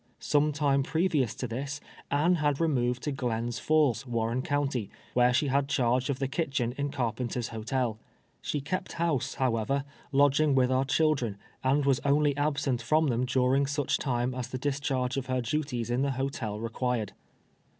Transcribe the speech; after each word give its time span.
Some 0.17 0.51
time 0.51 0.81
previous 0.81 1.35
to 1.35 1.47
tliis, 1.47 1.79
Anne 2.09 2.37
had 2.41 2.59
removed 2.59 3.03
to 3.03 3.11
Glens 3.11 3.59
Falls, 3.59 4.03
Warren 4.07 4.41
county, 4.41 4.89
where 5.13 5.31
she 5.31 5.45
had 5.45 5.67
charge 5.69 6.09
of 6.09 6.17
the 6.17 6.27
kitchen 6.27 6.73
in 6.75 6.89
Carpenter's 6.89 7.49
Hotel. 7.49 7.99
Slie 8.43 8.65
kept 8.65 8.93
house, 8.93 9.35
how 9.35 9.57
ever, 9.57 9.83
lodging 10.11 10.55
with 10.55 10.71
our 10.71 10.85
children, 10.85 11.37
and 11.63 11.85
was 11.85 11.99
only 12.03 12.35
absent 12.35 12.81
from 12.81 13.09
them 13.09 13.25
during 13.27 13.67
such 13.67 13.99
time 13.99 14.33
as 14.33 14.47
tlie 14.47 14.61
discharge 14.61 15.17
of 15.17 15.27
her 15.27 15.39
duties 15.39 15.91
in 15.91 16.01
the 16.01 16.09
hotel 16.13 16.59
rec[uired. 16.59 17.11